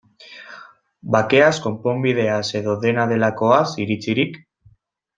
[1.15, 4.45] Bakeaz, konponbideaz, edo dena delakoaz iritzirik?